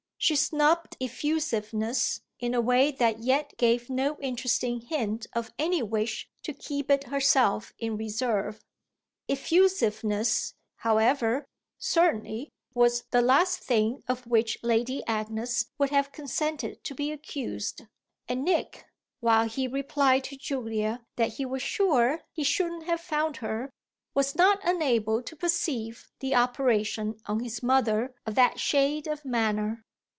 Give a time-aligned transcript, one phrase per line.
[0.23, 6.29] She snubbed effusiveness in a way that yet gave no interesting hint of any wish
[6.43, 8.63] to keep it herself in reserve.
[9.27, 11.43] Effusiveness, however,
[11.79, 17.81] certainly, was the last thing of which Lady Agnes would have consented to be accused;
[18.27, 18.85] and Nick,
[19.21, 23.71] while he replied to Julia that he was sure he shouldn't have found her,
[24.13, 29.83] was not unable to perceive the operation on his mother of that shade of manner.